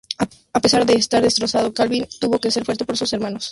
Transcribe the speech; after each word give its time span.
A 0.57 0.59
pesar 0.59 0.83
de 0.87 0.95
estar 0.95 1.21
destrozado, 1.21 1.75
Calvin 1.75 2.07
tuvo 2.19 2.39
que 2.39 2.49
ser 2.49 2.65
fuerte 2.65 2.85
por 2.85 2.97
sus 2.97 3.13
hermanos. 3.13 3.45